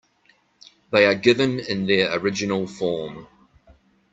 They 0.91 1.05
are 1.05 1.13
given 1.13 1.59
in 1.59 1.85
their 1.85 2.17
original 2.17 2.65
form. 2.65 3.27